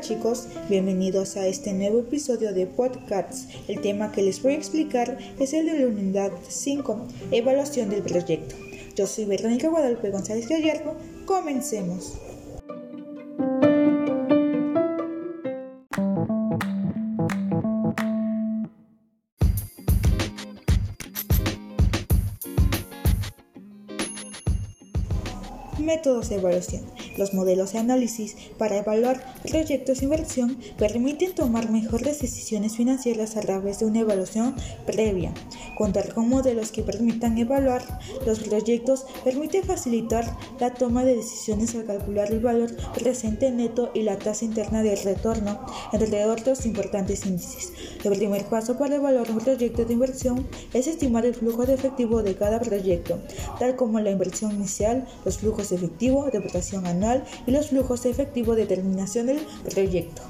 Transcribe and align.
Chicos, 0.00 0.46
bienvenidos 0.68 1.36
a 1.36 1.46
este 1.46 1.72
nuevo 1.72 2.00
episodio 2.00 2.52
de 2.52 2.66
Podcasts. 2.66 3.48
El 3.66 3.80
tema 3.80 4.12
que 4.12 4.22
les 4.22 4.42
voy 4.42 4.52
a 4.52 4.56
explicar 4.56 5.16
es 5.40 5.54
el 5.54 5.66
de 5.66 5.80
la 5.80 5.86
unidad 5.86 6.32
5, 6.46 7.06
evaluación 7.30 7.88
del 7.88 8.02
proyecto. 8.02 8.54
Yo 8.94 9.06
soy 9.06 9.24
Verónica 9.24 9.68
Guadalupe 9.68 10.10
González 10.10 10.48
Gallardo, 10.48 10.96
comencemos. 11.24 12.14
Métodos 25.78 26.28
de 26.28 26.36
evaluación. 26.36 26.84
Los 27.16 27.32
modelos 27.32 27.72
de 27.72 27.78
análisis 27.78 28.36
para 28.58 28.76
evaluar 28.76 29.34
proyectos 29.48 29.98
de 29.98 30.04
inversión 30.04 30.58
permiten 30.78 31.34
tomar 31.34 31.70
mejores 31.70 32.20
decisiones 32.20 32.76
financieras 32.76 33.36
a 33.36 33.40
través 33.40 33.78
de 33.78 33.86
una 33.86 34.00
evaluación 34.00 34.54
previa. 34.86 35.32
Contar 35.78 36.12
con 36.12 36.28
modelos 36.28 36.72
que 36.72 36.82
permitan 36.82 37.38
evaluar 37.38 37.82
los 38.26 38.40
proyectos 38.40 39.06
permite 39.24 39.62
facilitar 39.62 40.36
la 40.60 40.74
toma 40.74 41.04
de 41.04 41.16
decisiones 41.16 41.74
al 41.74 41.84
calcular 41.84 42.30
el 42.30 42.40
valor 42.40 42.74
presente 42.94 43.50
neto 43.50 43.90
y 43.94 44.02
la 44.02 44.18
tasa 44.18 44.44
interna 44.44 44.82
de 44.82 44.96
retorno, 44.96 45.60
entre 45.92 46.24
otros 46.26 46.66
importantes 46.66 47.26
índices. 47.26 47.72
El 48.04 48.16
primer 48.16 48.44
paso 48.44 48.78
para 48.78 48.96
evaluar 48.96 49.30
un 49.30 49.38
proyecto 49.38 49.84
de 49.84 49.92
inversión 49.92 50.46
es 50.72 50.86
estimar 50.86 51.24
el 51.24 51.34
flujo 51.34 51.66
de 51.66 51.74
efectivo 51.74 52.22
de 52.22 52.34
cada 52.36 52.60
proyecto, 52.60 53.18
tal 53.58 53.76
como 53.76 54.00
la 54.00 54.10
inversión 54.10 54.52
inicial, 54.52 55.06
los 55.24 55.38
flujos 55.38 55.70
de 55.70 56.38
operación 56.38 56.86
anual, 56.86 57.05
y 57.46 57.50
los 57.50 57.68
flujos 57.68 58.02
de 58.02 58.10
efectivo 58.10 58.54
de 58.54 58.66
terminación 58.66 59.26
del 59.26 59.40
proyecto. 59.72 60.22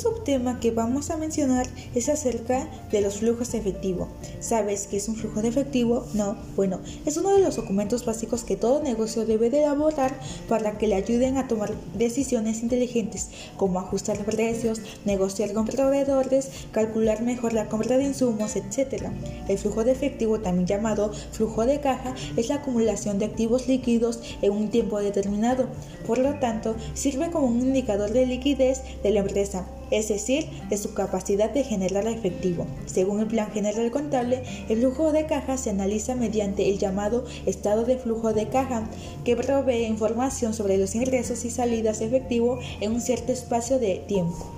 Subtema 0.00 0.58
que 0.60 0.70
vamos 0.70 1.10
a 1.10 1.16
mencionar 1.16 1.66
es 1.94 2.08
acerca 2.08 2.66
de 2.90 3.02
los 3.02 3.18
flujos 3.18 3.52
de 3.52 3.58
efectivo. 3.58 4.08
¿Sabes 4.40 4.86
qué 4.86 4.96
es 4.96 5.08
un 5.08 5.16
flujo 5.16 5.42
de 5.42 5.48
efectivo? 5.48 6.06
No. 6.14 6.36
Bueno, 6.56 6.80
es 7.04 7.16
uno 7.18 7.34
de 7.34 7.42
los 7.42 7.56
documentos 7.56 8.06
básicos 8.06 8.44
que 8.44 8.56
todo 8.56 8.82
negocio 8.82 9.26
debe 9.26 9.50
de 9.50 9.62
elaborar 9.62 10.18
para 10.48 10.78
que 10.78 10.86
le 10.86 10.94
ayuden 10.94 11.36
a 11.36 11.48
tomar 11.48 11.72
decisiones 11.96 12.62
inteligentes, 12.62 13.28
como 13.56 13.78
ajustar 13.78 14.24
precios, 14.24 14.80
negociar 15.04 15.52
con 15.52 15.66
proveedores, 15.66 16.48
calcular 16.72 17.22
mejor 17.22 17.52
la 17.52 17.68
compra 17.68 17.98
de 17.98 18.04
insumos, 18.04 18.56
etc. 18.56 19.04
El 19.48 19.58
flujo 19.58 19.84
de 19.84 19.92
efectivo, 19.92 20.40
también 20.40 20.66
llamado 20.66 21.12
flujo 21.32 21.66
de 21.66 21.80
caja, 21.80 22.14
es 22.36 22.48
la 22.48 22.56
acumulación 22.56 23.18
de 23.18 23.26
activos 23.26 23.68
líquidos 23.68 24.20
en 24.40 24.52
un 24.52 24.70
tiempo 24.70 24.98
determinado. 24.98 25.66
Por 26.06 26.18
lo 26.18 26.38
tanto, 26.38 26.74
sirve 26.94 27.30
como 27.30 27.48
un 27.48 27.60
indicador 27.60 28.12
de 28.12 28.26
liquidez 28.26 28.80
de 29.02 29.10
la 29.10 29.20
empresa 29.20 29.66
es 29.90 30.08
decir, 30.08 30.46
de 30.68 30.76
su 30.76 30.94
capacidad 30.94 31.50
de 31.50 31.64
generar 31.64 32.06
efectivo. 32.06 32.66
Según 32.86 33.20
el 33.20 33.26
Plan 33.26 33.50
General 33.52 33.90
Contable, 33.90 34.42
el 34.68 34.78
flujo 34.78 35.12
de 35.12 35.26
caja 35.26 35.56
se 35.56 35.70
analiza 35.70 36.14
mediante 36.14 36.68
el 36.68 36.78
llamado 36.78 37.24
estado 37.46 37.84
de 37.84 37.98
flujo 37.98 38.32
de 38.32 38.48
caja, 38.48 38.88
que 39.24 39.36
provee 39.36 39.84
información 39.84 40.54
sobre 40.54 40.78
los 40.78 40.94
ingresos 40.94 41.44
y 41.44 41.50
salidas 41.50 41.98
de 41.98 42.06
efectivo 42.06 42.58
en 42.80 42.92
un 42.92 43.00
cierto 43.00 43.32
espacio 43.32 43.78
de 43.78 44.02
tiempo. 44.06 44.50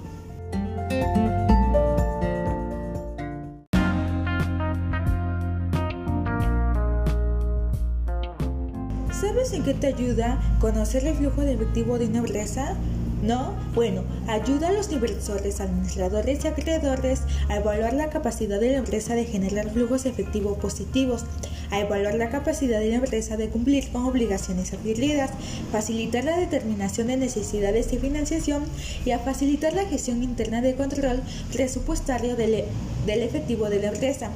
¿Sabes 9.21 9.53
en 9.53 9.62
qué 9.62 9.72
te 9.72 9.87
ayuda 9.87 10.41
conocer 10.60 11.06
el 11.06 11.15
flujo 11.15 11.42
de 11.42 11.54
efectivo 11.54 11.98
de 11.98 12.06
una 12.06 12.19
empresa? 12.19 12.76
¿No? 13.22 13.55
Bueno, 13.77 14.03
ayuda 14.27 14.69
a 14.69 14.72
los 14.72 14.91
inversores, 14.91 15.60
administradores 15.60 16.44
y 16.44 16.49
acreedores 16.49 17.21
a 17.49 17.56
evaluar 17.56 17.93
la 17.94 18.10
capacidad 18.10 18.59
de 18.59 18.72
la 18.72 18.78
empresa 18.78 19.15
de 19.15 19.25
generar 19.25 19.71
flujos 19.71 20.06
efectivos 20.06 20.59
positivos, 20.59 21.25
a 21.71 21.78
evaluar 21.78 22.16
la 22.16 22.31
capacidad 22.31 22.81
de 22.81 22.91
la 22.91 22.97
empresa 22.97 23.37
de 23.37 23.49
cumplir 23.49 23.91
con 23.93 24.06
obligaciones 24.06 24.72
adquiridas, 24.72 25.31
facilitar 25.71 26.25
la 26.25 26.37
determinación 26.37 27.06
de 27.06 27.16
necesidades 27.16 27.93
de 27.93 27.99
financiación 27.99 28.65
y 29.05 29.12
a 29.12 29.21
facilitar 29.21 29.72
la 29.72 29.87
gestión 29.87 30.25
interna 30.25 30.60
de 30.60 30.75
control 30.75 31.22
presupuestario 31.53 32.34
del, 32.34 32.65
del 33.06 33.22
efectivo 33.22 33.71
de 33.71 33.78
la 33.78 33.89
empresa. 33.89 34.31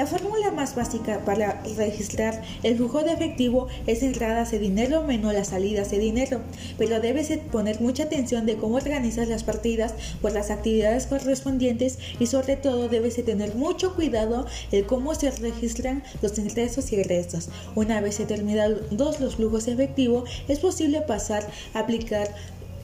La 0.00 0.06
fórmula 0.06 0.50
más 0.50 0.74
básica 0.74 1.26
para 1.26 1.62
registrar 1.76 2.40
el 2.62 2.78
flujo 2.78 3.02
de 3.02 3.12
efectivo 3.12 3.68
es 3.86 4.02
entradas 4.02 4.50
de 4.50 4.58
dinero 4.58 5.04
menos 5.04 5.34
las 5.34 5.48
salidas 5.48 5.90
de 5.90 5.98
dinero, 5.98 6.40
pero 6.78 7.00
debes 7.00 7.30
poner 7.52 7.82
mucha 7.82 8.04
atención 8.04 8.46
de 8.46 8.56
cómo 8.56 8.76
organizas 8.76 9.28
las 9.28 9.44
partidas 9.44 9.92
por 10.22 10.32
las 10.32 10.50
actividades 10.50 11.06
correspondientes 11.06 11.98
y 12.18 12.28
sobre 12.28 12.56
todo 12.56 12.88
debes 12.88 13.22
tener 13.22 13.54
mucho 13.56 13.94
cuidado 13.94 14.46
en 14.72 14.86
cómo 14.86 15.14
se 15.14 15.32
registran 15.32 16.02
los 16.22 16.38
ingresos 16.38 16.90
y 16.92 16.96
egresos. 16.96 17.50
Una 17.74 18.00
vez 18.00 18.14
se 18.14 18.24
terminados 18.24 19.20
los 19.20 19.36
flujos 19.36 19.66
de 19.66 19.72
efectivo, 19.72 20.24
es 20.48 20.60
posible 20.60 21.02
pasar 21.02 21.46
a 21.74 21.80
aplicar 21.80 22.34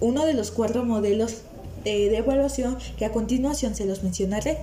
uno 0.01 0.27
de 0.27 0.35
los 0.35 0.51
cuatro 0.51 0.85
modelos 0.85 1.39
eh, 1.87 2.11
de 2.11 2.19
evaluación 2.19 2.77
que 2.99 3.07
a 3.07 3.13
continuación 3.13 3.75
se 3.75 3.87
los 3.87 4.03
mencionaré. 4.03 4.59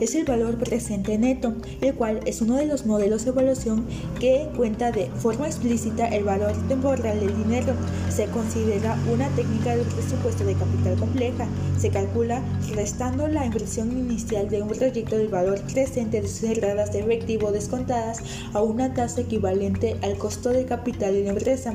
Es 0.00 0.14
el 0.14 0.24
valor 0.24 0.56
presente 0.56 1.18
neto, 1.18 1.54
el 1.80 1.94
cual 1.94 2.20
es 2.26 2.40
uno 2.40 2.56
de 2.56 2.66
los 2.66 2.86
modelos 2.86 3.24
de 3.24 3.30
evaluación 3.30 3.84
que 4.20 4.48
cuenta 4.56 4.92
de 4.92 5.06
forma 5.06 5.46
explícita 5.46 6.06
el 6.08 6.24
valor 6.24 6.52
temporal 6.68 7.18
del 7.20 7.36
dinero. 7.36 7.74
Se 8.08 8.26
considera 8.26 8.96
una 9.12 9.28
técnica 9.30 9.76
de 9.76 9.84
presupuesto 9.84 10.44
de 10.44 10.54
capital 10.54 10.96
compleja. 10.96 11.48
Se 11.78 11.90
calcula 11.90 12.42
restando 12.74 13.28
la 13.28 13.44
inversión 13.44 13.90
inicial 13.90 14.48
de 14.48 14.62
un 14.62 14.68
proyecto 14.68 15.18
del 15.18 15.28
valor 15.28 15.60
presente 15.72 16.20
de 16.20 16.28
sus 16.28 16.44
entradas 16.44 16.92
de 16.92 17.00
efectivo 17.00 17.50
descontadas 17.50 18.20
a 18.52 18.62
una 18.62 18.94
tasa 18.94 19.22
equivalente 19.22 19.96
al 20.02 20.16
costo 20.16 20.50
de 20.50 20.64
capital 20.64 21.12
de 21.12 21.24
la 21.24 21.30
empresa. 21.30 21.74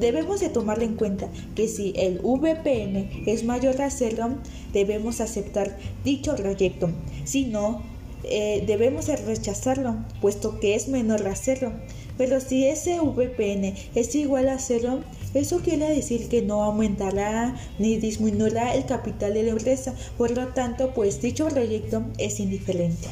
Debemos 0.00 0.40
de 0.40 0.48
tomar 0.48 0.82
en 0.82 0.96
cuenta 0.96 1.28
que 1.54 1.68
si 1.68 1.92
el 1.94 2.20
VPN 2.20 3.24
es 3.26 3.44
mayor 3.44 3.82
a 3.82 3.90
cero, 3.90 4.30
debemos 4.72 5.20
aceptar 5.20 5.76
dicho 6.04 6.34
proyecto. 6.36 6.90
Si 7.24 7.44
no, 7.44 7.82
eh, 8.24 8.64
debemos 8.66 9.08
de 9.08 9.16
rechazarlo, 9.16 9.96
puesto 10.22 10.58
que 10.58 10.74
es 10.74 10.88
menor 10.88 11.28
a 11.28 11.36
cero. 11.36 11.72
Pero 12.16 12.40
si 12.40 12.66
ese 12.66 12.98
VPN 12.98 13.74
es 13.94 14.14
igual 14.14 14.48
a 14.48 14.58
cero, 14.58 15.00
eso 15.34 15.60
quiere 15.60 15.90
decir 15.90 16.28
que 16.28 16.40
no 16.40 16.62
aumentará 16.62 17.54
ni 17.78 17.98
disminuirá 17.98 18.74
el 18.74 18.86
capital 18.86 19.34
de 19.34 19.42
la 19.42 19.50
empresa. 19.50 19.94
Por 20.16 20.30
lo 20.30 20.48
tanto, 20.48 20.94
pues 20.94 21.20
dicho 21.20 21.46
proyecto 21.48 22.04
es 22.16 22.40
indiferente. 22.40 23.08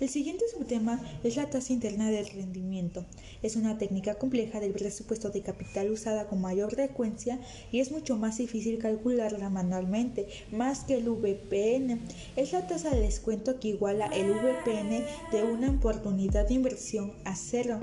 El 0.00 0.08
siguiente 0.08 0.44
es 1.24 1.36
la 1.36 1.48
tasa 1.48 1.72
interna 1.72 2.10
del 2.10 2.28
rendimiento. 2.28 3.06
Es 3.42 3.56
una 3.56 3.78
técnica 3.78 4.16
compleja 4.16 4.60
del 4.60 4.72
presupuesto 4.72 5.30
de 5.30 5.40
capital 5.40 5.90
usada 5.90 6.26
con 6.26 6.40
mayor 6.40 6.70
frecuencia 6.70 7.40
y 7.72 7.80
es 7.80 7.90
mucho 7.90 8.16
más 8.16 8.36
difícil 8.36 8.78
calcularla 8.78 9.48
manualmente, 9.48 10.26
más 10.52 10.80
que 10.80 10.94
el 10.94 11.08
VPN. 11.08 12.00
Es 12.36 12.52
la 12.52 12.66
tasa 12.66 12.90
de 12.90 13.00
descuento 13.00 13.58
que 13.58 13.68
iguala 13.68 14.06
el 14.06 14.30
VPN 14.30 15.04
de 15.32 15.44
una 15.44 15.70
oportunidad 15.70 16.46
de 16.46 16.54
inversión 16.54 17.12
a 17.24 17.34
cero, 17.34 17.80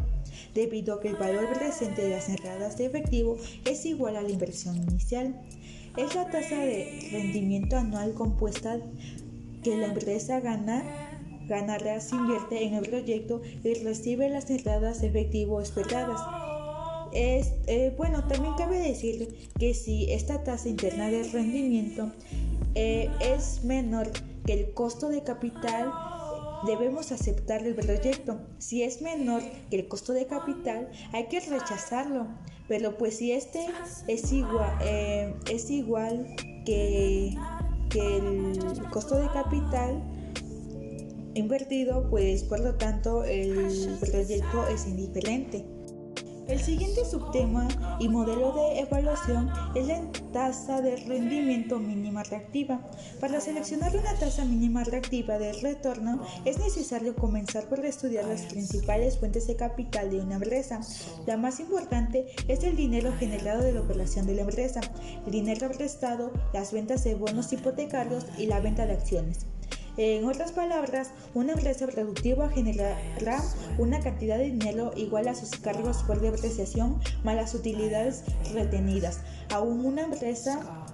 debido 0.54 0.96
a 0.96 1.02
que 1.02 1.08
el 1.08 1.16
valor 1.16 1.52
presente 1.54 2.04
de 2.04 2.12
las 2.12 2.30
entradas 2.30 2.78
de 2.78 2.86
efectivo 2.86 3.38
es 3.66 3.86
igual 3.86 4.16
a 4.16 4.22
la 4.22 4.30
inversión 4.30 4.76
inicial. 4.78 5.42
Es 5.98 6.14
la 6.14 6.30
tasa 6.30 6.60
de 6.60 7.10
rendimiento 7.12 7.78
anual 7.78 8.14
compuesta 8.14 8.80
que 9.64 9.76
la 9.78 9.88
empresa 9.88 10.40
gana 10.42 11.15
Ganarás 11.47 12.12
invierte 12.12 12.63
en 12.63 12.75
el 12.75 12.89
proyecto 12.89 13.42
y 13.63 13.74
recibe 13.75 14.30
las 14.30 14.50
entradas 14.50 15.03
efectivo 15.03 15.62
esperadas. 15.62 16.21
Es, 17.13 17.53
eh, 17.68 17.94
bueno, 17.97 18.27
también 18.27 18.56
cabe 18.56 18.77
decir 18.80 19.50
que 19.57 19.74
si 19.74 20.12
esta 20.12 20.44
tasa 20.44 20.68
interna 20.68 21.09
de 21.09 21.24
rendimiento 21.24 22.12
eh, 22.74 23.09
es 23.21 23.63
menor 23.63 24.12
que 24.45 24.53
el 24.53 24.74
costo 24.74 25.07
de 25.07 25.24
capital, 25.24 25.92
debemos 26.65 27.12
aceptar 27.12 27.65
el 27.65 27.75
proyecto. 27.75 28.39
Si 28.57 28.83
es 28.83 29.01
menor 29.01 29.42
que 29.69 29.77
el 29.77 29.88
costo 29.88 30.13
de 30.13 30.25
capital, 30.25 30.89
hay 31.13 31.27
que 31.27 31.39
rechazarlo. 31.39 32.27
Pero 32.68 32.97
pues 32.97 33.18
si 33.18 33.31
este 33.31 33.68
es 34.07 34.31
igual, 34.31 34.77
eh, 34.81 35.33
es 35.51 35.69
igual 35.69 36.36
que, 36.65 37.36
que 37.89 38.18
el 38.18 38.89
costo 38.92 39.15
de 39.18 39.27
capital, 39.27 40.01
invertido, 41.36 42.10
pues 42.10 42.44
por 42.44 42.60
lo 42.60 42.76
tanto 42.76 43.24
el 43.24 43.98
proyecto 44.00 44.68
es 44.68 44.88
indiferente. 44.88 45.66
El 46.48 46.60
siguiente 46.60 47.04
subtema 47.06 47.68
y 48.00 48.08
modelo 48.08 48.52
de 48.52 48.82
evaluación 48.82 49.50
es 49.74 49.88
la 49.88 50.00
tasa 50.32 50.80
de 50.80 50.96
rendimiento 50.98 51.80
mínima 51.80 52.22
reactiva. 52.22 52.86
Para 53.20 53.42
seleccionar 53.42 53.98
una 53.98 54.14
tasa 54.14 54.46
mínima 54.46 54.84
reactiva 54.84 55.40
de 55.40 55.54
retorno 55.54 56.22
es 56.46 56.60
necesario 56.60 57.16
comenzar 57.16 57.68
por 57.68 57.84
estudiar 57.84 58.26
las 58.26 58.44
principales 58.44 59.18
fuentes 59.18 59.48
de 59.48 59.56
capital 59.56 60.12
de 60.12 60.20
una 60.20 60.36
empresa. 60.36 60.81
La 61.26 61.36
más 61.36 61.60
importante 61.60 62.28
es 62.48 62.64
el 62.64 62.76
dinero 62.76 63.12
generado 63.18 63.64
de 63.64 63.74
la 63.74 63.81
operación 63.81 64.28
de 64.28 64.36
la 64.36 64.42
empresa, 64.42 64.81
el 65.26 65.31
dinero 65.31 65.72
prestado, 65.72 66.31
las 66.54 66.72
ventas 66.72 67.04
de 67.04 67.16
bonos 67.16 67.52
hipotecarios 67.54 68.24
y 68.38 68.46
la 68.46 68.60
venta 68.60 68.86
de 68.86 68.94
acciones. 68.94 69.48
En 69.97 70.25
otras 70.25 70.51
palabras, 70.51 71.12
una 71.33 71.53
empresa 71.53 71.88
productiva 71.88 72.50
generará 72.50 73.42
una 73.77 74.01
cantidad 74.01 74.38
de 74.38 74.51
dinero 74.51 74.92
igual 74.97 75.27
a 75.30 75.36
sus 75.36 75.51
cargos 75.51 76.03
por 76.03 76.19
depreciación 76.19 77.00
más 77.24 77.36
las 77.36 77.56
utilidades 77.56 78.24
retenidas. 78.53 79.21
Aún 79.53 79.86
una 79.86 80.01
empresa 80.03 80.85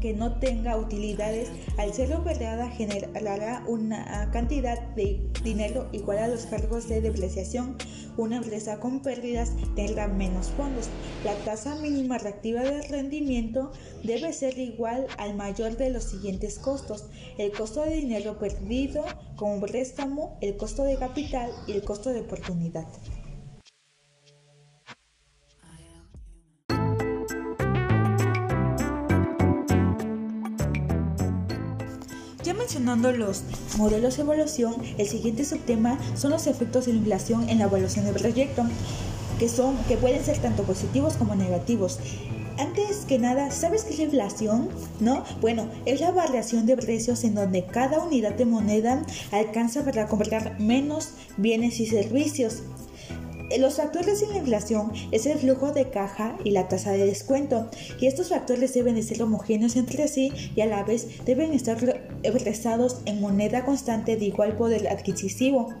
que 0.00 0.14
no 0.14 0.38
tenga 0.38 0.76
utilidades, 0.76 1.50
al 1.78 1.92
ser 1.92 2.14
operada 2.14 2.68
generará 2.70 3.64
una 3.66 4.30
cantidad 4.32 4.80
de 4.94 5.20
dinero 5.42 5.88
igual 5.92 6.18
a 6.18 6.28
los 6.28 6.46
cargos 6.46 6.88
de 6.88 7.00
depreciación. 7.00 7.76
Una 8.16 8.36
empresa 8.36 8.80
con 8.80 9.00
pérdidas 9.00 9.52
tendrá 9.74 10.08
menos 10.08 10.50
fondos. 10.50 10.88
La 11.24 11.34
tasa 11.44 11.74
mínima 11.76 12.18
reactiva 12.18 12.62
de 12.62 12.82
rendimiento 12.88 13.72
debe 14.02 14.32
ser 14.32 14.58
igual 14.58 15.06
al 15.18 15.34
mayor 15.36 15.76
de 15.76 15.90
los 15.90 16.04
siguientes 16.04 16.58
costos. 16.58 17.06
El 17.36 17.52
costo 17.52 17.82
de 17.82 17.96
dinero 17.96 18.38
perdido 18.38 19.04
como 19.36 19.60
préstamo, 19.60 20.38
el 20.40 20.56
costo 20.56 20.82
de 20.82 20.96
capital 20.96 21.50
y 21.66 21.72
el 21.72 21.82
costo 21.82 22.10
de 22.10 22.20
oportunidad. 22.20 22.86
Mencionando 32.76 33.10
los 33.12 33.42
modelos 33.78 34.16
de 34.16 34.22
evaluación, 34.22 34.74
el 34.98 35.08
siguiente 35.08 35.46
subtema 35.46 35.98
son 36.14 36.32
los 36.32 36.46
efectos 36.46 36.84
de 36.84 36.92
la 36.92 36.98
inflación 36.98 37.48
en 37.48 37.58
la 37.58 37.64
evaluación 37.64 38.04
del 38.04 38.14
proyecto, 38.14 38.64
que, 39.38 39.48
son, 39.48 39.76
que 39.88 39.96
pueden 39.96 40.22
ser 40.22 40.38
tanto 40.38 40.62
positivos 40.62 41.14
como 41.14 41.34
negativos. 41.34 41.98
Antes 42.58 43.06
que 43.06 43.18
nada, 43.18 43.50
¿sabes 43.50 43.84
qué 43.84 43.92
es 43.92 43.98
la 43.98 44.04
inflación? 44.04 44.68
¿No? 45.00 45.24
Bueno, 45.40 45.68
es 45.86 46.00
la 46.00 46.10
variación 46.10 46.66
de 46.66 46.76
precios 46.76 47.24
en 47.24 47.34
donde 47.34 47.64
cada 47.64 47.98
unidad 47.98 48.34
de 48.34 48.44
moneda 48.44 49.04
alcanza 49.32 49.82
para 49.82 50.06
comprar 50.06 50.60
menos 50.60 51.12
bienes 51.38 51.80
y 51.80 51.86
servicios. 51.86 52.62
Los 53.58 53.76
factores 53.76 54.20
de 54.20 54.26
la 54.26 54.38
inflación 54.38 54.92
es 55.12 55.24
el 55.26 55.38
flujo 55.38 55.72
de 55.72 55.88
caja 55.88 56.36
y 56.44 56.50
la 56.50 56.68
tasa 56.68 56.90
de 56.90 57.06
descuento, 57.06 57.70
y 58.00 58.06
estos 58.06 58.28
factores 58.28 58.74
deben 58.74 58.96
de 58.96 59.02
ser 59.02 59.22
homogéneos 59.22 59.76
entre 59.76 60.08
sí 60.08 60.32
y 60.54 60.60
a 60.60 60.66
la 60.66 60.82
vez 60.82 61.24
deben 61.24 61.52
estar 61.52 61.78
expresados 62.22 63.00
en 63.06 63.20
moneda 63.20 63.64
constante 63.64 64.16
de 64.16 64.26
igual 64.26 64.56
poder 64.56 64.88
adquisitivo. 64.88 65.72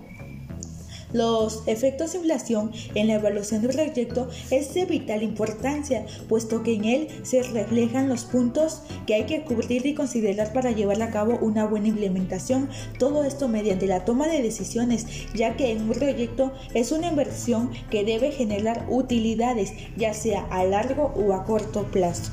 Los 1.12 1.62
efectos 1.66 2.12
de 2.12 2.18
inflación 2.18 2.72
en 2.94 3.06
la 3.06 3.14
evaluación 3.14 3.62
del 3.62 3.72
proyecto 3.72 4.28
es 4.50 4.74
de 4.74 4.86
vital 4.86 5.22
importancia, 5.22 6.04
puesto 6.28 6.62
que 6.62 6.74
en 6.74 6.84
él 6.84 7.08
se 7.22 7.42
reflejan 7.42 8.08
los 8.08 8.24
puntos 8.24 8.82
que 9.06 9.14
hay 9.14 9.24
que 9.24 9.42
cubrir 9.42 9.86
y 9.86 9.94
considerar 9.94 10.52
para 10.52 10.72
llevar 10.72 11.00
a 11.02 11.10
cabo 11.10 11.38
una 11.40 11.64
buena 11.64 11.88
implementación. 11.88 12.68
Todo 12.98 13.24
esto 13.24 13.48
mediante 13.48 13.86
la 13.86 14.04
toma 14.04 14.26
de 14.26 14.42
decisiones, 14.42 15.06
ya 15.34 15.56
que 15.56 15.70
en 15.70 15.82
un 15.82 15.90
proyecto 15.90 16.52
es 16.74 16.90
una 16.90 17.08
inversión 17.08 17.70
que 17.90 18.04
debe 18.04 18.32
generar 18.32 18.86
utilidades, 18.88 19.72
ya 19.96 20.12
sea 20.12 20.46
a 20.50 20.64
largo 20.64 21.12
o 21.16 21.32
a 21.32 21.44
corto 21.44 21.84
plazo. 21.84 22.32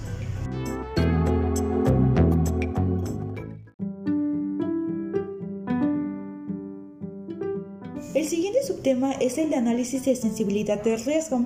Subtema 8.84 9.14
es 9.14 9.38
el 9.38 9.50
de 9.50 9.56
análisis 9.56 10.04
de 10.04 10.14
sensibilidad 10.14 10.84
de 10.84 10.98
riesgo. 10.98 11.46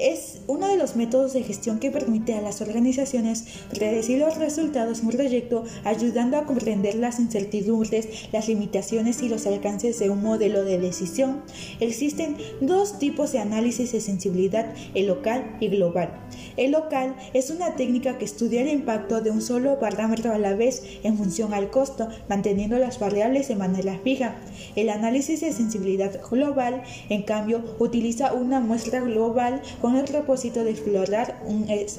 Es 0.00 0.40
uno 0.46 0.66
de 0.66 0.78
los 0.78 0.96
métodos 0.96 1.34
de 1.34 1.42
gestión 1.42 1.78
que 1.78 1.90
permite 1.90 2.32
a 2.32 2.40
las 2.40 2.62
organizaciones 2.62 3.44
predecir 3.68 4.18
los 4.18 4.38
resultados 4.38 5.00
de 5.00 5.06
un 5.06 5.12
proyecto, 5.12 5.64
ayudando 5.84 6.38
a 6.38 6.46
comprender 6.46 6.94
las 6.94 7.20
incertidumbres, 7.20 8.08
las 8.32 8.48
limitaciones 8.48 9.20
y 9.22 9.28
los 9.28 9.46
alcances 9.46 9.98
de 9.98 10.08
un 10.08 10.22
modelo 10.22 10.64
de 10.64 10.78
decisión. 10.78 11.42
Existen 11.80 12.38
dos 12.62 12.98
tipos 12.98 13.32
de 13.32 13.40
análisis 13.40 13.92
de 13.92 14.00
sensibilidad, 14.00 14.72
el 14.94 15.06
local 15.06 15.58
y 15.60 15.68
global. 15.68 16.18
El 16.56 16.72
local 16.72 17.14
es 17.34 17.50
una 17.50 17.76
técnica 17.76 18.16
que 18.16 18.24
estudia 18.24 18.62
el 18.62 18.68
impacto 18.68 19.20
de 19.20 19.30
un 19.30 19.42
solo 19.42 19.78
parámetro 19.78 20.32
a 20.32 20.38
la 20.38 20.54
vez 20.54 20.82
en 21.02 21.18
función 21.18 21.52
al 21.52 21.70
costo, 21.70 22.08
manteniendo 22.26 22.78
las 22.78 22.98
variables 22.98 23.48
de 23.48 23.56
manera 23.56 23.98
fija. 24.02 24.36
El 24.76 24.88
análisis 24.88 25.42
de 25.42 25.52
sensibilidad 25.52 26.18
global, 26.30 26.84
en 27.10 27.22
cambio, 27.22 27.62
utiliza 27.78 28.32
una 28.32 28.60
muestra 28.60 29.00
global 29.00 29.60
con 29.82 29.89
el 29.96 30.04
propósito 30.04 30.64
de 30.64 30.70
explorar 30.70 31.42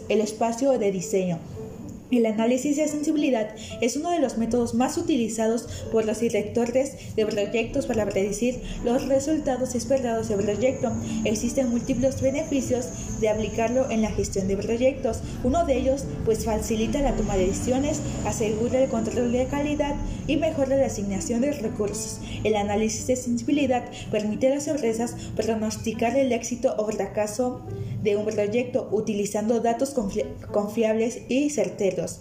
el 0.09 0.21
espacio 0.21 0.77
de 0.77 0.91
diseño. 0.91 1.39
El 2.11 2.25
análisis 2.25 2.75
de 2.75 2.89
sensibilidad 2.89 3.55
es 3.79 3.95
uno 3.95 4.11
de 4.11 4.19
los 4.19 4.37
métodos 4.37 4.73
más 4.73 4.97
utilizados 4.97 5.67
por 5.93 6.03
los 6.03 6.19
directores 6.19 7.15
de 7.15 7.25
proyectos 7.25 7.85
para 7.85 8.05
predecir 8.05 8.59
los 8.83 9.07
resultados 9.07 9.75
esperados 9.75 10.27
del 10.27 10.43
proyecto. 10.43 10.91
Existen 11.23 11.69
múltiples 11.69 12.21
beneficios 12.21 12.87
de 13.21 13.29
aplicarlo 13.29 13.89
en 13.89 14.01
la 14.01 14.11
gestión 14.11 14.49
de 14.49 14.57
proyectos. 14.57 15.21
Uno 15.45 15.65
de 15.65 15.77
ellos, 15.77 16.03
pues 16.25 16.43
facilita 16.43 17.01
la 17.01 17.15
toma 17.15 17.37
de 17.37 17.47
decisiones, 17.47 18.01
asegura 18.25 18.83
el 18.83 18.89
control 18.89 19.31
de 19.31 19.45
calidad 19.45 19.95
y 20.27 20.35
mejora 20.35 20.75
la 20.75 20.87
asignación 20.87 21.39
de 21.39 21.53
recursos. 21.53 22.19
El 22.43 22.57
análisis 22.57 23.07
de 23.07 23.15
sensibilidad 23.15 23.85
permite 24.11 24.47
a 24.47 24.55
las 24.55 24.67
empresas 24.67 25.15
pronosticar 25.37 26.17
el 26.17 26.33
éxito 26.33 26.75
o 26.77 26.91
fracaso 26.91 27.61
de 28.01 28.15
un 28.15 28.25
proyecto 28.25 28.87
utilizando 28.91 29.59
datos 29.59 29.95
confiables 30.51 31.21
y 31.29 31.49
certeros. 31.49 32.19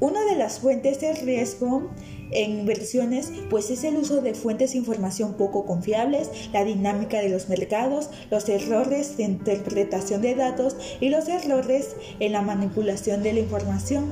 Una 0.00 0.24
de 0.24 0.36
las 0.36 0.58
fuentes 0.58 1.00
de 1.00 1.14
riesgo 1.14 1.90
en 2.32 2.60
inversiones 2.60 3.32
pues 3.48 3.70
es 3.70 3.84
el 3.84 3.96
uso 3.96 4.20
de 4.20 4.34
fuentes 4.34 4.72
de 4.72 4.78
información 4.78 5.34
poco 5.34 5.64
confiables, 5.64 6.30
la 6.52 6.64
dinámica 6.64 7.20
de 7.20 7.28
los 7.28 7.48
mercados, 7.48 8.10
los 8.30 8.48
errores 8.48 9.16
de 9.16 9.22
interpretación 9.22 10.20
de 10.20 10.34
datos 10.34 10.76
y 11.00 11.10
los 11.10 11.28
errores 11.28 11.94
en 12.18 12.32
la 12.32 12.42
manipulación 12.42 13.22
de 13.22 13.34
la 13.34 13.40
información. 13.40 14.10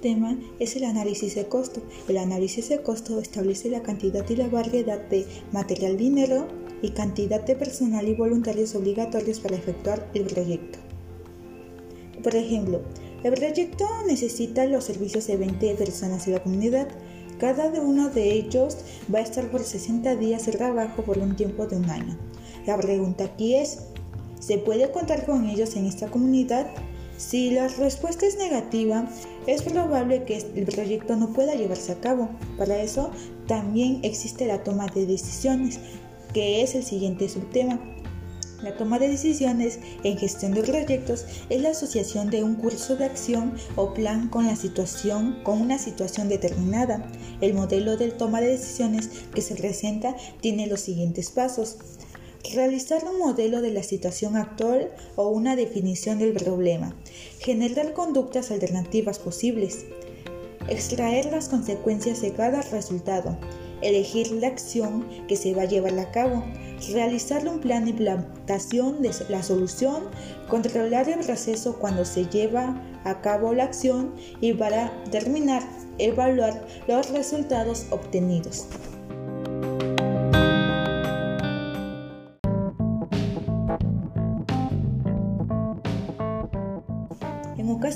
Subtema 0.00 0.38
es 0.58 0.76
el 0.76 0.84
análisis 0.84 1.34
de 1.34 1.46
costo. 1.46 1.82
El 2.08 2.16
análisis 2.16 2.70
de 2.70 2.82
costo 2.82 3.20
establece 3.20 3.68
la 3.68 3.82
cantidad 3.82 4.28
y 4.30 4.36
la 4.36 4.48
variedad 4.48 4.98
de 4.98 5.26
material 5.52 5.98
dinero 5.98 6.48
y 6.80 6.90
cantidad 6.90 7.42
de 7.44 7.54
personal 7.54 8.08
y 8.08 8.14
voluntarios 8.14 8.74
obligatorios 8.74 9.40
para 9.40 9.56
efectuar 9.56 10.10
el 10.14 10.24
proyecto. 10.24 10.78
Por 12.22 12.34
ejemplo, 12.34 12.80
el 13.22 13.34
proyecto 13.34 13.84
necesita 14.06 14.64
los 14.64 14.84
servicios 14.84 15.26
de 15.26 15.36
20 15.36 15.74
personas 15.74 16.24
de 16.24 16.32
la 16.32 16.42
comunidad. 16.42 16.88
Cada 17.38 17.68
uno 17.82 18.08
de 18.08 18.32
ellos 18.32 18.78
va 19.14 19.18
a 19.18 19.22
estar 19.22 19.50
por 19.50 19.62
60 19.62 20.16
días 20.16 20.46
de 20.46 20.52
trabajo 20.52 21.02
por 21.02 21.18
un 21.18 21.36
tiempo 21.36 21.66
de 21.66 21.76
un 21.76 21.90
año. 21.90 22.16
La 22.66 22.78
pregunta 22.78 23.24
aquí 23.24 23.54
es, 23.54 23.80
¿se 24.40 24.56
puede 24.56 24.90
contar 24.92 25.26
con 25.26 25.46
ellos 25.46 25.76
en 25.76 25.84
esta 25.84 26.08
comunidad? 26.08 26.70
Si 27.20 27.50
la 27.50 27.68
respuesta 27.68 28.26
es 28.26 28.38
negativa, 28.38 29.06
es 29.46 29.60
probable 29.60 30.24
que 30.24 30.38
el 30.38 30.64
proyecto 30.64 31.16
no 31.16 31.34
pueda 31.34 31.54
llevarse 31.54 31.92
a 31.92 32.00
cabo. 32.00 32.30
Para 32.56 32.80
eso 32.80 33.10
también 33.46 34.00
existe 34.02 34.46
la 34.46 34.64
toma 34.64 34.86
de 34.86 35.04
decisiones, 35.04 35.80
que 36.32 36.62
es 36.62 36.74
el 36.74 36.82
siguiente 36.82 37.28
subtema. 37.28 37.78
La 38.62 38.74
toma 38.74 38.98
de 38.98 39.08
decisiones 39.08 39.80
en 40.02 40.16
gestión 40.16 40.54
de 40.54 40.62
proyectos 40.62 41.26
es 41.50 41.60
la 41.60 41.70
asociación 41.70 42.30
de 42.30 42.42
un 42.42 42.54
curso 42.54 42.96
de 42.96 43.04
acción 43.04 43.54
o 43.76 43.92
plan 43.92 44.28
con 44.28 44.46
la 44.46 44.56
situación, 44.56 45.40
con 45.42 45.60
una 45.60 45.78
situación 45.78 46.30
determinada. 46.30 47.06
El 47.42 47.52
modelo 47.52 47.98
de 47.98 48.12
toma 48.12 48.40
de 48.40 48.52
decisiones 48.52 49.10
que 49.34 49.42
se 49.42 49.56
presenta 49.56 50.16
tiene 50.40 50.66
los 50.68 50.80
siguientes 50.80 51.30
pasos. 51.30 51.76
Realizar 52.48 53.04
un 53.04 53.18
modelo 53.18 53.60
de 53.60 53.70
la 53.70 53.82
situación 53.82 54.34
actual 54.36 54.90
o 55.14 55.28
una 55.28 55.54
definición 55.54 56.18
del 56.18 56.32
problema. 56.32 56.96
Generar 57.38 57.92
conductas 57.92 58.50
alternativas 58.50 59.20
posibles. 59.20 59.84
Extraer 60.68 61.26
las 61.26 61.48
consecuencias 61.48 62.22
de 62.22 62.32
cada 62.32 62.62
resultado. 62.62 63.38
Elegir 63.82 64.32
la 64.32 64.48
acción 64.48 65.06
que 65.28 65.36
se 65.36 65.54
va 65.54 65.62
a 65.62 65.66
llevar 65.66 65.96
a 65.98 66.10
cabo. 66.10 66.42
realizar 66.92 67.46
un 67.46 67.60
plan 67.60 67.84
de 67.84 67.90
implantación 67.90 69.02
de 69.02 69.12
la 69.28 69.42
solución, 69.42 70.04
controlar 70.48 71.08
el 71.10 71.20
proceso 71.20 71.78
cuando 71.78 72.06
se 72.06 72.24
lleva 72.24 72.82
a 73.04 73.20
cabo 73.20 73.52
la 73.52 73.64
acción 73.64 74.14
y 74.40 74.54
para 74.54 74.90
terminar, 75.10 75.62
evaluar 75.98 76.66
los 76.88 77.10
resultados 77.10 77.86
obtenidos. 77.90 78.66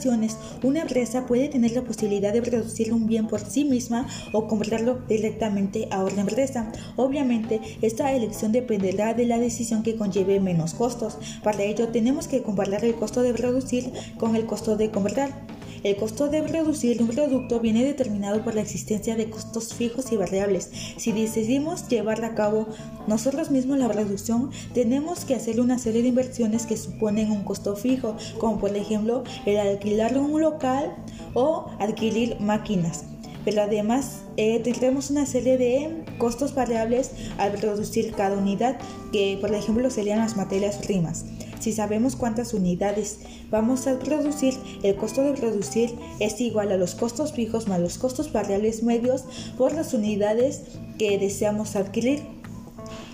Una 0.09 0.83
empresa 0.83 1.27
puede 1.27 1.49
tener 1.49 1.73
la 1.73 1.83
posibilidad 1.83 2.33
de 2.33 2.43
producir 2.43 2.93
un 2.93 3.07
bien 3.07 3.27
por 3.27 3.41
sí 3.41 3.65
misma 3.65 4.07
o 4.33 4.47
comprarlo 4.47 5.01
directamente 5.09 5.89
a 5.91 6.03
otra 6.03 6.21
empresa. 6.21 6.71
Obviamente, 6.97 7.61
esta 7.83 8.13
elección 8.13 8.53
dependerá 8.53 9.15
de 9.15 9.27
la 9.27 9.39
decisión 9.39 9.83
que 9.83 9.97
conlleve 9.97 10.41
menos 10.41 10.75
costos. 10.75 11.19
Para 11.43 11.63
ello, 11.63 11.89
tenemos 11.89 12.29
que 12.29 12.43
comparar 12.43 12.85
el 12.85 12.95
costo 12.95 13.23
de 13.23 13.35
producir 13.35 13.93
con 14.19 14.37
el 14.37 14.47
costo 14.47 14.77
de 14.77 14.91
comprar. 14.91 15.54
El 15.85 15.97
costo 15.97 16.29
de 16.29 16.43
producir 16.43 17.03
un 17.03 17.09
producto 17.09 17.61
viene 17.61 17.85
determinado 17.85 18.43
por 18.43 18.55
la 18.55 18.63
existencia 18.63 19.17
de 19.17 19.29
costos 19.29 19.75
fijos 19.75 20.11
y 20.13 20.17
variables. 20.17 20.71
Si 20.97 21.13
decidimos 21.13 21.87
llevar 21.89 22.25
a 22.25 22.35
cabo 22.35 22.69
nosotros 23.07 23.51
mismos 23.51 23.77
la 23.79 23.91
producción, 23.91 24.51
tenemos 24.73 25.27
que 25.27 25.35
hacer 25.35 25.61
una 25.61 25.79
serie 25.79 26.01
de 26.01 26.09
inversiones 26.09 26.65
que 26.65 26.79
suponen 26.79 27.31
un 27.31 27.45
costo 27.45 27.77
fijo, 27.77 28.17
como 28.39 28.59
por 28.59 28.75
ejemplo 28.75 29.25
el 29.45 29.59
alquilar 29.59 30.17
un 30.17 30.41
local 30.41 30.97
o 31.35 31.67
adquirir 31.79 32.41
máquinas 32.41 33.05
pero 33.45 33.61
además 33.61 34.23
eh, 34.39 34.59
tendremos 34.61 35.11
una 35.11 35.27
serie 35.27 35.59
de 35.59 36.05
costos 36.17 36.55
variables 36.55 37.11
al 37.37 37.53
producir 37.53 38.15
cada 38.15 38.39
unidad, 38.39 38.79
que 39.13 39.37
por 39.39 39.53
ejemplo 39.55 39.91
serían 39.91 40.21
las 40.21 40.35
materias 40.35 40.79
primas. 40.79 41.27
Si 41.61 41.73
sabemos 41.73 42.17
cuántas 42.17 42.55
unidades 42.55 43.21
vamos 43.51 43.87
a 43.87 43.99
producir, 43.99 44.55
el 44.83 44.97
costo 44.97 45.23
de 45.23 45.33
producir 45.33 45.95
es 46.21 46.41
igual 46.41 46.73
a 46.73 46.77
los 46.77 46.95
costos 46.95 47.33
fijos 47.33 47.69
más 47.69 47.81
los 47.81 47.99
costos 47.99 48.33
variables 48.33 48.83
medios 48.83 49.25
por 49.57 49.73
las 49.73 49.95
unidades 49.95 50.63
que 50.99 51.19
deseamos 51.19 51.77
adquirir. 51.77 52.23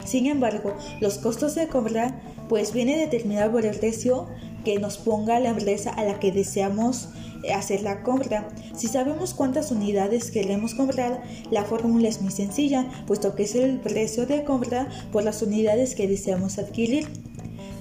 Sin 0.04 0.26
embargo, 0.26 0.74
los 1.00 1.18
costos 1.18 1.54
de 1.54 1.68
compra 1.68 2.20
pues 2.48 2.72
viene 2.72 2.96
determinado 2.96 3.52
por 3.52 3.64
el 3.64 3.78
precio 3.78 4.26
que 4.64 4.78
nos 4.78 4.98
ponga 4.98 5.38
la 5.38 5.50
empresa 5.50 5.90
a 5.90 6.04
la 6.04 6.18
que 6.18 6.32
deseamos 6.32 7.08
hacer 7.54 7.82
la 7.82 8.02
compra. 8.02 8.48
Si 8.76 8.88
sabemos 8.88 9.34
cuántas 9.34 9.70
unidades 9.70 10.30
queremos 10.30 10.74
comprar, 10.74 11.22
la 11.50 11.64
fórmula 11.64 12.08
es 12.08 12.20
muy 12.20 12.32
sencilla, 12.32 12.86
puesto 13.06 13.34
que 13.34 13.44
es 13.44 13.54
el 13.54 13.80
precio 13.80 14.26
de 14.26 14.44
compra 14.44 14.88
por 15.12 15.24
las 15.24 15.42
unidades 15.42 15.94
que 15.94 16.08
deseamos 16.08 16.58
adquirir. 16.58 17.08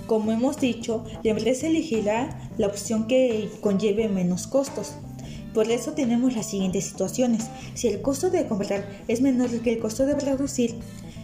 Como 0.09 0.31
hemos 0.31 0.59
dicho, 0.59 1.03
la 1.23 1.29
empresa 1.29 1.67
elegirá 1.67 2.49
la 2.57 2.65
opción 2.65 3.05
que 3.05 3.47
conlleve 3.61 4.09
menos 4.09 4.47
costos. 4.47 4.95
Por 5.53 5.69
eso 5.69 5.91
tenemos 5.91 6.35
las 6.35 6.49
siguientes 6.49 6.85
situaciones. 6.85 7.45
Si 7.75 7.89
el 7.89 8.01
costo 8.01 8.31
de 8.31 8.47
comprar 8.47 8.89
es 9.07 9.21
menor 9.21 9.51
que 9.61 9.71
el 9.71 9.77
costo 9.77 10.07
de 10.07 10.15
producir, 10.15 10.79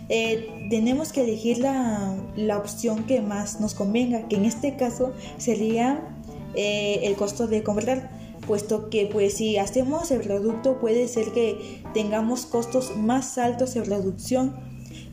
eh, 0.09 0.67
tenemos 0.69 1.11
que 1.11 1.23
elegir 1.23 1.57
la, 1.57 2.15
opción 2.59 3.07
que 3.07 3.21
más 3.21 3.59
nos 3.59 3.73
convenga, 3.73 4.27
que 4.27 4.35
en 4.35 4.45
este 4.45 4.75
caso 4.75 5.13
sería 5.39 6.07
eh, 6.53 6.99
el 7.05 7.15
costo 7.15 7.47
de 7.47 7.63
comprar, 7.63 8.11
puesto 8.45 8.91
que 8.91 9.07
pues 9.07 9.33
si 9.33 9.57
hacemos 9.57 10.11
el 10.11 10.21
producto 10.21 10.79
puede 10.79 11.07
ser 11.07 11.31
que 11.31 11.81
tengamos 11.95 12.45
costos 12.45 12.95
más 12.95 13.39
altos 13.39 13.73
de 13.73 13.81
producción 13.81 14.53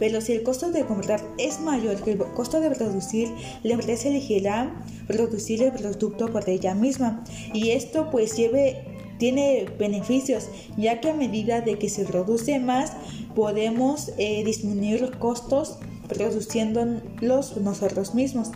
pero 0.02 0.20
si 0.20 0.32
el 0.32 0.42
costo 0.42 0.72
de 0.72 0.84
comprar 0.84 1.20
es 1.38 1.60
mayor 1.60 2.02
que 2.02 2.10
el 2.10 2.18
costo 2.18 2.60
de 2.60 2.72
producir, 2.72 3.28
la 3.62 3.74
empresa 3.74 4.08
elegirá 4.08 4.84
producir 5.06 5.62
el 5.62 5.70
producto 5.70 6.26
por 6.26 6.50
ella 6.50 6.74
misma. 6.74 7.22
Y 7.54 7.70
esto 7.70 8.10
pues 8.10 8.36
lleve, 8.36 8.84
tiene 9.18 9.68
beneficios, 9.78 10.48
ya 10.76 11.00
que 11.00 11.10
a 11.10 11.14
medida 11.14 11.60
de 11.60 11.78
que 11.78 11.88
se 11.88 12.04
produce 12.04 12.58
más, 12.58 12.94
podemos 13.36 14.10
eh, 14.18 14.42
disminuir 14.44 15.02
los 15.02 15.12
costos 15.12 15.78
produciéndolos 16.08 17.58
nosotros 17.58 18.12
mismos. 18.12 18.50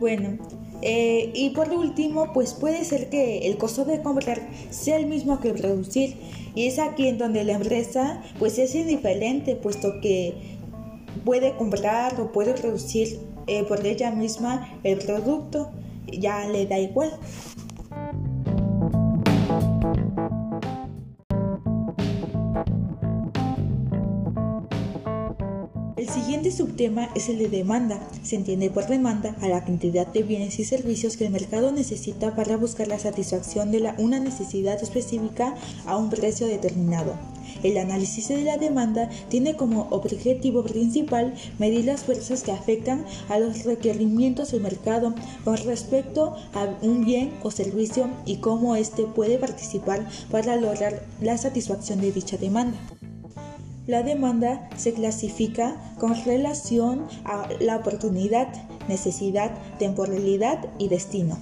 Bueno, 0.00 0.38
eh, 0.82 1.30
y 1.34 1.50
por 1.50 1.70
último, 1.70 2.32
pues 2.32 2.54
puede 2.54 2.84
ser 2.84 3.08
que 3.08 3.46
el 3.46 3.56
costo 3.56 3.84
de 3.84 4.02
comprar 4.02 4.48
sea 4.70 4.96
el 4.96 5.06
mismo 5.06 5.40
que 5.40 5.54
producir. 5.54 6.16
Y 6.54 6.66
es 6.66 6.78
aquí 6.78 7.06
en 7.06 7.18
donde 7.18 7.44
la 7.44 7.54
empresa 7.54 8.22
pues 8.38 8.58
es 8.58 8.74
indiferente, 8.74 9.54
puesto 9.56 10.00
que 10.00 10.34
puede 11.24 11.56
comprar 11.56 12.20
o 12.20 12.32
puede 12.32 12.54
producir 12.54 13.20
eh, 13.46 13.64
por 13.64 13.86
ella 13.86 14.10
misma 14.10 14.68
el 14.82 14.98
producto, 14.98 15.70
ya 16.06 16.46
le 16.48 16.66
da 16.66 16.78
igual. 16.78 17.12
Subtema 26.52 27.08
es 27.14 27.28
el 27.28 27.38
de 27.38 27.48
demanda. 27.48 27.98
Se 28.22 28.36
entiende 28.36 28.70
por 28.70 28.86
demanda 28.86 29.34
a 29.40 29.48
la 29.48 29.64
cantidad 29.64 30.06
de 30.06 30.22
bienes 30.22 30.58
y 30.58 30.64
servicios 30.64 31.16
que 31.16 31.26
el 31.26 31.32
mercado 31.32 31.72
necesita 31.72 32.36
para 32.36 32.56
buscar 32.56 32.88
la 32.88 32.98
satisfacción 32.98 33.70
de 33.70 33.92
una 33.98 34.20
necesidad 34.20 34.82
específica 34.82 35.54
a 35.86 35.96
un 35.96 36.10
precio 36.10 36.46
determinado. 36.46 37.14
El 37.62 37.78
análisis 37.78 38.28
de 38.28 38.42
la 38.42 38.56
demanda 38.56 39.08
tiene 39.28 39.56
como 39.56 39.88
objetivo 39.90 40.62
principal 40.62 41.34
medir 41.58 41.84
las 41.84 42.04
fuerzas 42.04 42.42
que 42.42 42.52
afectan 42.52 43.04
a 43.28 43.38
los 43.38 43.64
requerimientos 43.64 44.52
del 44.52 44.62
mercado 44.62 45.14
con 45.44 45.56
respecto 45.58 46.36
a 46.54 46.68
un 46.82 47.04
bien 47.04 47.32
o 47.42 47.50
servicio 47.50 48.08
y 48.26 48.36
cómo 48.36 48.76
éste 48.76 49.04
puede 49.04 49.38
participar 49.38 50.08
para 50.30 50.56
lograr 50.56 51.04
la 51.20 51.36
satisfacción 51.38 52.00
de 52.00 52.12
dicha 52.12 52.36
demanda. 52.36 52.78
La 53.86 54.04
demanda 54.04 54.68
se 54.76 54.92
clasifica 54.92 55.76
con 55.98 56.14
relación 56.24 57.06
a 57.24 57.48
la 57.60 57.76
oportunidad, 57.76 58.48
necesidad, 58.88 59.52
temporalidad 59.78 60.70
y 60.78 60.88
destino. 60.88 61.36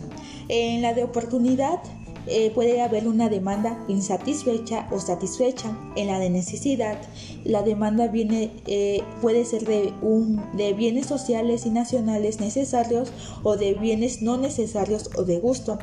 En 0.49 0.81
la 0.81 0.95
de 0.95 1.05
oportunidad 1.05 1.81
eh, 2.27 2.51
puede 2.55 2.81
haber 2.81 3.09
una 3.09 3.29
demanda 3.29 3.83
insatisfecha 3.89 4.89
o 4.91 5.01
satisfecha. 5.01 5.77
En 5.97 6.07
la 6.07 6.19
de 6.19 6.31
necesidad, 6.31 6.99
la 7.45 7.63
demanda 7.63 8.09
viene, 8.09 8.53
eh, 8.67 9.03
puede 9.21 9.45
ser 9.45 9.67
de, 9.67 10.75
bienes 10.75 11.07
sociales 11.07 11.67
y 11.67 11.71
nacionales 11.71 12.41
necesarios 12.41 13.13
o 13.43 13.57
de 13.57 13.75
bienes 13.75 14.23
no 14.23 14.39
necesarios 14.39 15.11
o 15.17 15.25
de 15.25 15.39
gusto. 15.41 15.79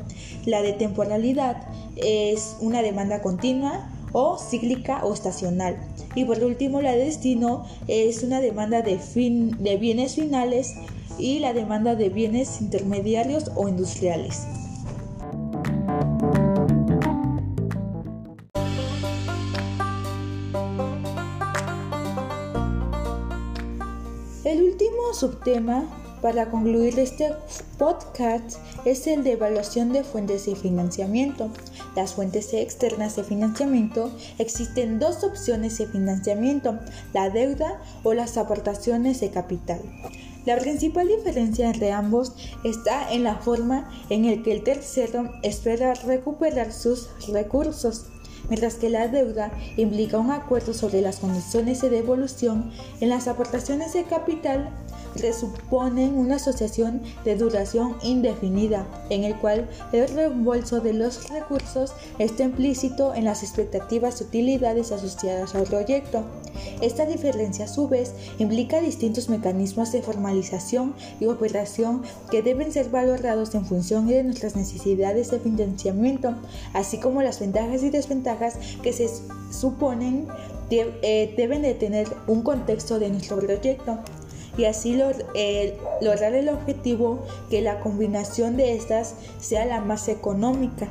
La 0.45 0.61
de 0.61 0.73
temporalidad 0.73 1.67
es 1.97 2.55
una 2.61 2.81
demanda 2.81 3.21
continua 3.21 3.91
o 4.19 4.35
cíclica 4.39 5.05
o 5.05 5.13
estacional. 5.13 5.77
Y 6.15 6.25
por 6.25 6.43
último, 6.43 6.81
la 6.81 6.93
de 6.93 7.05
destino 7.05 7.65
es 7.87 8.23
una 8.23 8.41
demanda 8.41 8.81
de, 8.81 8.97
fin, 8.97 9.55
de 9.63 9.77
bienes 9.77 10.15
finales 10.15 10.73
y 11.19 11.37
la 11.37 11.53
demanda 11.53 11.93
de 11.93 12.09
bienes 12.09 12.59
intermediarios 12.59 13.51
o 13.55 13.67
industriales. 13.67 14.47
El 24.43 24.63
último 24.63 25.13
subtema 25.13 26.06
para 26.21 26.49
concluir 26.49 26.99
este 26.99 27.33
podcast 27.77 28.57
es 28.85 29.07
el 29.07 29.23
de 29.23 29.33
evaluación 29.33 29.93
de 29.93 30.03
fuentes 30.03 30.45
de 30.45 30.55
financiamiento. 30.55 31.49
Las 31.95 32.13
fuentes 32.13 32.53
externas 32.53 33.15
de 33.15 33.23
financiamiento 33.23 34.11
existen 34.37 34.99
dos 34.99 35.23
opciones 35.23 35.77
de 35.77 35.87
financiamiento, 35.87 36.79
la 37.13 37.29
deuda 37.29 37.81
o 38.03 38.13
las 38.13 38.37
aportaciones 38.37 39.19
de 39.19 39.29
capital. 39.29 39.81
La 40.45 40.57
principal 40.57 41.07
diferencia 41.07 41.67
entre 41.67 41.91
ambos 41.91 42.33
está 42.63 43.11
en 43.11 43.23
la 43.23 43.35
forma 43.35 43.91
en 44.09 44.25
la 44.25 44.41
que 44.43 44.53
el 44.53 44.63
tercero 44.63 45.29
espera 45.43 45.93
recuperar 45.93 46.71
sus 46.71 47.09
recursos 47.27 48.05
mientras 48.49 48.75
que 48.75 48.89
la 48.89 49.07
deuda 49.07 49.51
implica 49.75 50.17
un 50.17 50.31
acuerdo 50.31 50.73
sobre 50.73 51.01
las 51.01 51.17
condiciones 51.17 51.81
de 51.81 51.89
devolución 51.89 52.71
en 53.01 53.09
las 53.09 53.27
aportaciones 53.27 53.93
de 53.93 54.03
capital 54.03 54.69
presuponen 55.17 56.17
una 56.17 56.35
asociación 56.35 57.01
de 57.25 57.35
duración 57.35 57.95
indefinida, 58.03 58.87
en 59.09 59.23
el 59.23 59.37
cual 59.37 59.69
el 59.91 60.07
reembolso 60.07 60.79
de 60.79 60.93
los 60.93 61.29
recursos 61.29 61.93
está 62.19 62.43
implícito 62.43 63.13
en 63.13 63.25
las 63.25 63.43
expectativas 63.43 64.19
de 64.19 64.25
utilidades 64.25 64.91
asociadas 64.91 65.55
al 65.55 65.63
proyecto. 65.63 66.23
Esta 66.81 67.05
diferencia, 67.05 67.65
a 67.65 67.67
su 67.67 67.87
vez, 67.87 68.13
implica 68.39 68.79
distintos 68.79 69.29
mecanismos 69.29 69.91
de 69.91 70.01
formalización 70.01 70.93
y 71.19 71.25
operación 71.25 72.03
que 72.31 72.41
deben 72.41 72.71
ser 72.71 72.89
valorados 72.89 73.53
en 73.55 73.65
función 73.65 74.07
de 74.07 74.23
nuestras 74.23 74.55
necesidades 74.55 75.31
de 75.31 75.39
financiamiento, 75.39 76.35
así 76.73 76.99
como 76.99 77.21
las 77.21 77.39
ventajas 77.39 77.83
y 77.83 77.89
desventajas 77.89 78.55
que 78.81 78.93
se 78.93 79.09
suponen 79.51 80.27
eh, 80.69 81.33
deben 81.37 81.61
de 81.61 81.73
tener 81.73 82.07
un 82.27 82.41
contexto 82.43 82.99
de 82.99 83.09
nuestro 83.09 83.39
proyecto 83.39 83.99
y 84.57 84.65
así 84.65 84.99
eh, 85.35 85.77
lograr 86.01 86.33
el 86.33 86.49
objetivo 86.49 87.19
que 87.49 87.61
la 87.61 87.79
combinación 87.79 88.57
de 88.57 88.75
estas 88.75 89.15
sea 89.39 89.65
la 89.65 89.81
más 89.81 90.07
económica. 90.07 90.87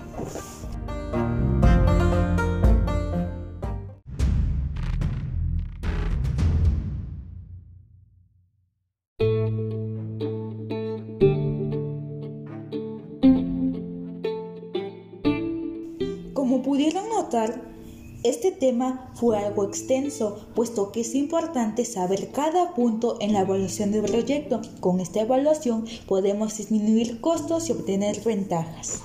Tema 18.66 19.12
fue 19.14 19.38
algo 19.38 19.62
extenso, 19.62 20.49
puesto 20.56 20.90
que 20.90 21.02
es 21.02 21.14
importante 21.14 21.85
saber 21.85 22.32
cada 22.32 22.75
punto 22.75 23.16
en 23.20 23.32
la 23.32 23.42
evaluación 23.42 23.92
del 23.92 24.02
proyecto. 24.02 24.61
Con 24.80 24.99
esta 24.99 25.20
evaluación 25.20 25.85
podemos 26.08 26.58
disminuir 26.58 27.20
costos 27.20 27.68
y 27.68 27.73
obtener 27.73 28.20
ventajas. 28.25 29.02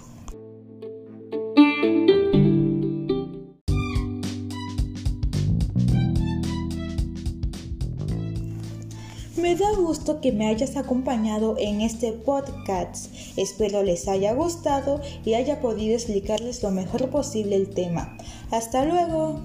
Me 9.38 9.56
da 9.56 9.74
gusto 9.76 10.22
que 10.22 10.32
me 10.32 10.48
hayas 10.48 10.76
acompañado 10.76 11.56
en 11.60 11.82
este 11.82 12.14
podcast. 12.14 13.14
Espero 13.38 13.84
les 13.84 14.08
haya 14.08 14.34
gustado 14.34 15.02
y 15.24 15.36
haya 15.36 15.62
podido 15.62 15.94
explicarles 15.94 16.64
lo 16.64 16.72
mejor 16.72 17.10
posible 17.10 17.56
el 17.56 17.70
tema. 17.70 18.18
Hasta 18.52 18.86
luego. 18.86 19.42